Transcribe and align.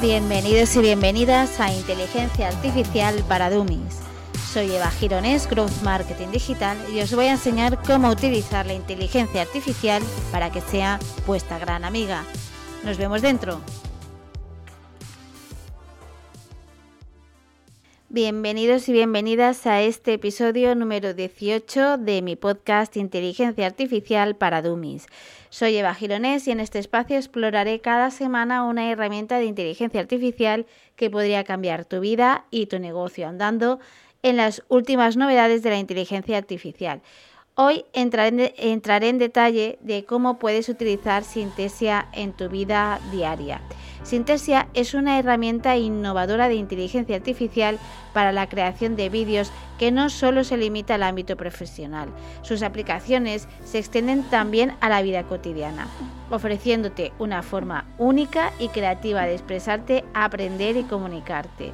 Bienvenidos 0.00 0.76
y 0.76 0.80
bienvenidas 0.80 1.58
a 1.58 1.72
Inteligencia 1.72 2.46
Artificial 2.46 3.24
para 3.26 3.50
Dummies. 3.50 3.98
Soy 4.52 4.70
Eva 4.72 4.92
Gironés, 4.92 5.50
Growth 5.50 5.82
Marketing 5.82 6.28
Digital, 6.28 6.78
y 6.94 7.00
os 7.00 7.12
voy 7.12 7.26
a 7.26 7.32
enseñar 7.32 7.82
cómo 7.82 8.08
utilizar 8.08 8.64
la 8.64 8.74
inteligencia 8.74 9.42
artificial 9.42 10.00
para 10.30 10.52
que 10.52 10.60
sea 10.60 11.00
vuestra 11.26 11.58
gran 11.58 11.84
amiga. 11.84 12.22
Nos 12.84 12.96
vemos 12.96 13.22
dentro. 13.22 13.60
Bienvenidos 18.10 18.88
y 18.88 18.92
bienvenidas 18.94 19.66
a 19.66 19.82
este 19.82 20.14
episodio 20.14 20.74
número 20.74 21.12
18 21.12 21.98
de 21.98 22.22
mi 22.22 22.36
podcast 22.36 22.96
Inteligencia 22.96 23.66
Artificial 23.66 24.34
para 24.34 24.62
Dummies. 24.62 25.04
Soy 25.50 25.76
Eva 25.76 25.92
Gironés 25.92 26.48
y 26.48 26.52
en 26.52 26.60
este 26.60 26.78
espacio 26.78 27.18
exploraré 27.18 27.82
cada 27.82 28.10
semana 28.10 28.64
una 28.64 28.90
herramienta 28.90 29.36
de 29.36 29.44
inteligencia 29.44 30.00
artificial 30.00 30.64
que 30.96 31.10
podría 31.10 31.44
cambiar 31.44 31.84
tu 31.84 32.00
vida 32.00 32.46
y 32.50 32.64
tu 32.64 32.78
negocio 32.78 33.28
andando 33.28 33.78
en 34.22 34.38
las 34.38 34.62
últimas 34.68 35.18
novedades 35.18 35.62
de 35.62 35.68
la 35.68 35.78
inteligencia 35.78 36.38
artificial. 36.38 37.02
Hoy 37.60 37.86
entraré 37.92 38.54
en, 38.56 39.18
detalle 39.18 39.80
de 39.82 40.04
cómo 40.04 40.38
puedes 40.38 40.68
utilizar 40.68 41.24
Sintesia 41.24 42.06
en 42.12 42.32
tu 42.32 42.48
vida 42.48 43.00
diaria. 43.10 43.60
Sintesia 44.04 44.68
es 44.74 44.94
una 44.94 45.18
herramienta 45.18 45.76
innovadora 45.76 46.48
de 46.48 46.54
inteligencia 46.54 47.16
artificial 47.16 47.80
para 48.12 48.30
la 48.30 48.48
creación 48.48 48.94
de 48.94 49.08
vídeos 49.08 49.50
que 49.76 49.90
no 49.90 50.08
solo 50.08 50.44
se 50.44 50.56
limita 50.56 50.94
al 50.94 51.02
ámbito 51.02 51.36
profesional. 51.36 52.10
Sus 52.42 52.62
aplicaciones 52.62 53.48
se 53.64 53.80
extienden 53.80 54.22
también 54.30 54.76
a 54.80 54.88
la 54.88 55.02
vida 55.02 55.24
cotidiana, 55.24 55.88
ofreciéndote 56.30 57.12
una 57.18 57.42
forma 57.42 57.86
única 57.98 58.52
y 58.60 58.68
creativa 58.68 59.22
de 59.22 59.34
expresarte, 59.34 60.04
aprender 60.14 60.76
y 60.76 60.84
comunicarte. 60.84 61.72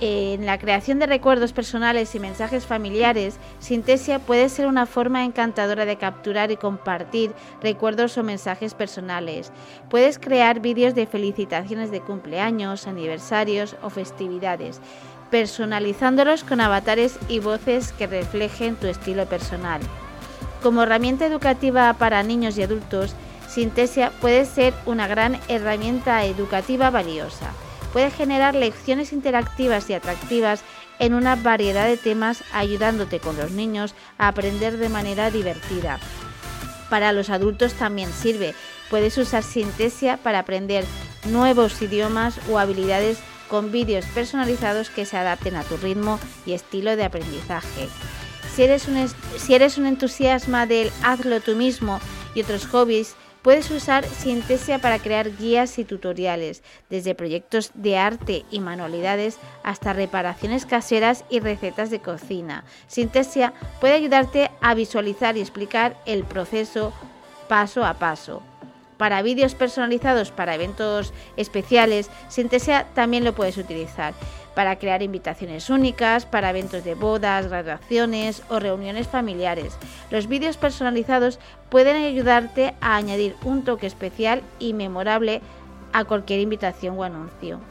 En 0.00 0.44
la 0.44 0.58
creación 0.58 0.98
de 0.98 1.06
recuerdos 1.06 1.52
personales 1.52 2.14
y 2.14 2.20
mensajes 2.20 2.66
familiares, 2.66 3.38
Sintesia 3.60 4.18
puede 4.18 4.50
ser 4.50 4.66
una 4.66 4.84
forma 4.84 5.24
encantadora 5.24 5.86
de 5.86 5.96
capturar 5.96 6.50
y 6.50 6.56
compartir 6.56 7.32
recuerdos 7.62 8.18
o 8.18 8.22
mensajes 8.22 8.74
personales. 8.74 9.52
Puedes 9.88 10.18
crear 10.18 10.60
vídeos 10.60 10.94
de 10.94 11.06
felicitaciones 11.06 11.90
de 11.90 12.00
cumpleaños, 12.00 12.86
aniversarios 12.86 13.76
o 13.82 13.88
festividades, 13.88 14.80
personalizándolos 15.30 16.44
con 16.44 16.60
avatares 16.60 17.18
y 17.28 17.38
voces 17.38 17.92
que 17.92 18.06
reflejen 18.06 18.76
tu 18.76 18.86
estilo 18.86 19.26
personal. 19.26 19.80
Como 20.62 20.82
herramienta 20.82 21.24
educativa 21.24 21.90
para 21.94 22.22
niños 22.22 22.58
y 22.58 22.62
adultos, 22.62 23.14
Sintesia 23.48 24.12
puede 24.20 24.44
ser 24.44 24.74
una 24.84 25.06
gran 25.06 25.38
herramienta 25.48 26.24
educativa 26.26 26.90
valiosa 26.90 27.50
puede 27.92 28.10
generar 28.10 28.54
lecciones 28.54 29.12
interactivas 29.12 29.88
y 29.90 29.94
atractivas 29.94 30.62
en 30.98 31.14
una 31.14 31.36
variedad 31.36 31.86
de 31.86 31.96
temas 31.96 32.44
ayudándote 32.52 33.20
con 33.20 33.36
los 33.36 33.50
niños 33.50 33.94
a 34.18 34.28
aprender 34.28 34.76
de 34.76 34.88
manera 34.88 35.30
divertida. 35.30 35.98
Para 36.90 37.12
los 37.12 37.30
adultos 37.30 37.74
también 37.74 38.12
sirve. 38.12 38.54
Puedes 38.90 39.16
usar 39.18 39.42
Sintesia 39.42 40.16
para 40.16 40.40
aprender 40.40 40.84
nuevos 41.26 41.80
idiomas 41.80 42.38
o 42.50 42.58
habilidades 42.58 43.18
con 43.48 43.72
vídeos 43.72 44.04
personalizados 44.06 44.90
que 44.90 45.06
se 45.06 45.16
adapten 45.16 45.56
a 45.56 45.64
tu 45.64 45.76
ritmo 45.76 46.18
y 46.46 46.52
estilo 46.52 46.96
de 46.96 47.04
aprendizaje. 47.04 47.88
Si 48.54 48.62
eres 48.62 48.88
un, 48.88 49.08
si 49.38 49.54
entusiasma 49.54 50.66
del 50.66 50.90
hazlo 51.02 51.40
tú 51.40 51.56
mismo 51.56 52.00
y 52.34 52.42
otros 52.42 52.66
hobbies, 52.66 53.16
Puedes 53.42 53.70
usar 53.70 54.04
Sintesia 54.04 54.80
para 54.80 54.98
crear 54.98 55.34
guías 55.34 55.78
y 55.78 55.84
tutoriales, 55.84 56.62
desde 56.90 57.14
proyectos 57.14 57.70
de 57.72 57.96
arte 57.96 58.44
y 58.50 58.60
manualidades 58.60 59.38
hasta 59.62 59.94
reparaciones 59.94 60.66
caseras 60.66 61.24
y 61.30 61.40
recetas 61.40 61.88
de 61.88 62.00
cocina. 62.00 62.64
Sintesia 62.86 63.54
puede 63.80 63.94
ayudarte 63.94 64.50
a 64.60 64.74
visualizar 64.74 65.38
y 65.38 65.40
explicar 65.40 65.96
el 66.04 66.24
proceso 66.24 66.92
paso 67.48 67.86
a 67.86 67.94
paso. 67.94 68.42
Para 68.98 69.22
vídeos 69.22 69.54
personalizados 69.54 70.30
para 70.30 70.54
eventos 70.54 71.14
especiales, 71.38 72.10
Sintesia 72.28 72.88
también 72.94 73.24
lo 73.24 73.34
puedes 73.34 73.56
utilizar 73.56 74.12
para 74.60 74.76
crear 74.76 75.02
invitaciones 75.02 75.70
únicas, 75.70 76.26
para 76.26 76.50
eventos 76.50 76.84
de 76.84 76.94
bodas, 76.94 77.48
graduaciones 77.48 78.42
o 78.50 78.58
reuniones 78.58 79.08
familiares. 79.08 79.78
Los 80.10 80.26
vídeos 80.26 80.58
personalizados 80.58 81.38
pueden 81.70 81.96
ayudarte 81.96 82.74
a 82.82 82.96
añadir 82.96 83.36
un 83.42 83.64
toque 83.64 83.86
especial 83.86 84.42
y 84.58 84.74
memorable 84.74 85.40
a 85.94 86.04
cualquier 86.04 86.40
invitación 86.40 86.98
o 86.98 87.04
anuncio 87.04 87.69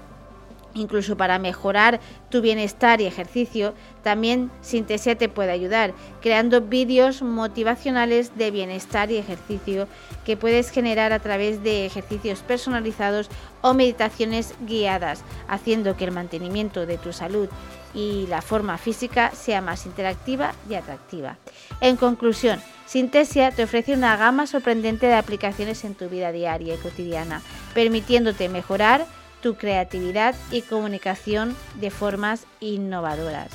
incluso 0.74 1.18
para 1.18 1.40
mejorar 1.40 2.00
tu 2.30 2.42
bienestar 2.42 3.02
y 3.02 3.06
ejercicio, 3.06 3.74
también 4.04 4.52
Sintesia 4.62 5.18
te 5.18 5.30
puede 5.30 5.52
ayudar, 5.52 5.94
creando 6.22 6.62
vídeos 6.62 7.22
motivacionales 7.22 8.38
de 8.38 8.52
bienestar 8.52 9.12
y 9.12 9.18
ejercicio 9.18 9.88
que 10.26 10.38
puedes 10.38 10.70
generar 10.72 11.12
a 11.14 11.20
través 11.20 11.64
de 11.64 11.86
ejercicios 11.86 12.40
personalizados 12.42 13.30
o 13.62 13.74
meditaciones 13.74 14.54
guiadas, 14.66 15.24
haciendo 15.48 15.98
que 15.98 16.06
el 16.06 16.12
mantenimiento 16.12 16.86
de 16.86 16.98
tu 16.98 17.14
salud 17.14 17.50
y 17.94 18.28
la 18.28 18.42
forma 18.42 18.78
física 18.78 19.32
sea 19.32 19.62
más 19.62 19.86
interactiva 19.86 20.54
y 20.70 20.76
atractiva. 20.76 21.38
En 21.82 21.96
conclusión, 21.96 22.62
Sintesia 22.86 23.52
te 23.52 23.64
ofrece 23.64 23.94
una 23.94 24.18
gama 24.18 24.48
sorprendente 24.48 25.08
de 25.08 25.16
aplicaciones 25.16 25.84
en 25.84 25.96
tu 25.96 26.10
vida 26.10 26.32
diaria 26.32 26.76
y 26.76 26.78
cotidiana, 26.78 27.42
permitiéndote 27.74 28.50
mejorar 28.50 29.06
tu 29.42 29.56
creatividad 29.56 30.36
y 30.52 30.62
comunicación 30.62 31.56
de 31.76 31.92
formas 31.92 32.46
innovadoras. 32.60 33.50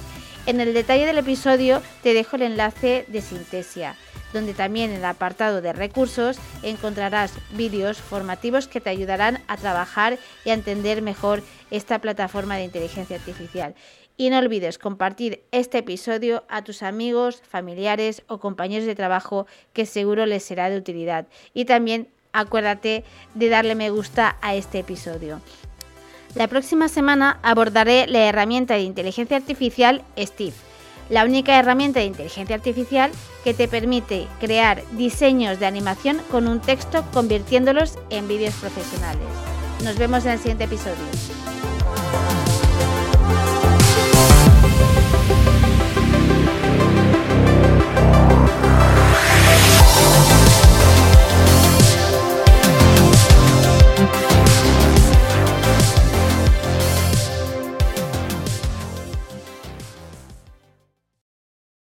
En 0.46 0.60
el 0.60 0.74
detalle 0.74 1.06
del 1.06 1.18
episodio 1.18 1.82
te 2.02 2.12
dejo 2.12 2.36
el 2.36 2.42
enlace 2.42 3.06
de 3.08 3.22
Sintesia, 3.22 3.96
donde 4.34 4.52
también 4.52 4.90
en 4.90 4.96
el 4.98 5.04
apartado 5.04 5.62
de 5.62 5.72
recursos 5.72 6.38
encontrarás 6.62 7.32
vídeos 7.52 7.98
formativos 7.98 8.68
que 8.68 8.80
te 8.80 8.90
ayudarán 8.90 9.42
a 9.48 9.56
trabajar 9.56 10.18
y 10.44 10.50
a 10.50 10.54
entender 10.54 11.00
mejor 11.00 11.42
esta 11.70 11.98
plataforma 12.00 12.56
de 12.56 12.64
inteligencia 12.64 13.16
artificial. 13.16 13.74
Y 14.16 14.30
no 14.30 14.38
olvides 14.38 14.78
compartir 14.78 15.44
este 15.50 15.78
episodio 15.78 16.44
a 16.48 16.62
tus 16.62 16.82
amigos, 16.82 17.42
familiares 17.48 18.22
o 18.28 18.38
compañeros 18.38 18.86
de 18.86 18.94
trabajo 18.94 19.46
que 19.72 19.86
seguro 19.86 20.26
les 20.26 20.44
será 20.44 20.68
de 20.68 20.76
utilidad. 20.76 21.26
Y 21.52 21.64
también 21.64 22.08
acuérdate 22.32 23.04
de 23.34 23.48
darle 23.48 23.74
me 23.74 23.90
gusta 23.90 24.36
a 24.42 24.54
este 24.54 24.80
episodio. 24.80 25.40
La 26.34 26.48
próxima 26.48 26.88
semana 26.88 27.38
abordaré 27.42 28.06
la 28.08 28.20
herramienta 28.20 28.74
de 28.74 28.80
inteligencia 28.80 29.36
artificial 29.36 30.02
Steve, 30.18 30.54
la 31.10 31.24
única 31.24 31.58
herramienta 31.58 32.00
de 32.00 32.06
inteligencia 32.06 32.56
artificial 32.56 33.10
que 33.44 33.54
te 33.54 33.68
permite 33.68 34.26
crear 34.40 34.82
diseños 34.92 35.60
de 35.60 35.66
animación 35.66 36.20
con 36.30 36.48
un 36.48 36.60
texto 36.60 37.04
convirtiéndolos 37.12 37.98
en 38.10 38.26
vídeos 38.26 38.54
profesionales. 38.54 39.22
Nos 39.84 39.98
vemos 39.98 40.24
en 40.24 40.32
el 40.32 40.38
siguiente 40.38 40.64
episodio. 40.64 41.73